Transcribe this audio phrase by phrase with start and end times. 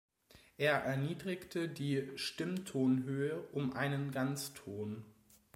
[0.57, 5.05] Er erniedrigte die Stimmtonhöhe um einen Ganzton.